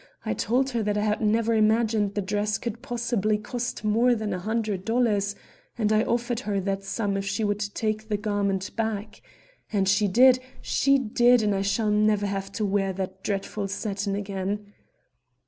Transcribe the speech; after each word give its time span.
I 0.25 0.33
told 0.33 0.71
her 0.71 0.81
that 0.81 0.97
I 0.97 1.03
had 1.03 1.21
never 1.21 1.53
imagined 1.53 2.15
the 2.15 2.23
dress 2.23 2.57
could 2.57 2.81
possibly 2.81 3.37
cost 3.37 3.83
more 3.83 4.15
than 4.15 4.33
a 4.33 4.39
hundred 4.39 4.83
dollars, 4.83 5.35
and 5.77 5.93
I 5.93 6.01
offered 6.01 6.39
her 6.39 6.59
that 6.61 6.83
sum 6.83 7.17
if 7.17 7.25
she 7.27 7.43
would 7.43 7.59
take 7.75 8.09
the 8.09 8.17
garment 8.17 8.75
back. 8.75 9.21
And 9.71 9.87
she 9.87 10.07
did, 10.07 10.39
she 10.59 10.97
did, 10.97 11.43
and 11.43 11.53
I 11.53 11.61
shall 11.61 11.91
never 11.91 12.25
have 12.25 12.51
to 12.53 12.65
wear 12.65 12.93
that 12.93 13.21
dreadful 13.23 13.67
satin 13.67 14.15
again." 14.15 14.73